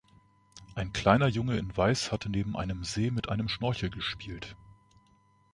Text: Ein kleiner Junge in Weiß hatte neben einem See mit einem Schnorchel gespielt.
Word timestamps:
Ein 0.73 0.93
kleiner 0.93 1.27
Junge 1.27 1.59
in 1.59 1.77
Weiß 1.77 2.11
hatte 2.11 2.27
neben 2.31 2.57
einem 2.57 2.83
See 2.83 3.11
mit 3.11 3.29
einem 3.29 3.47
Schnorchel 3.47 3.91
gespielt. 3.91 4.57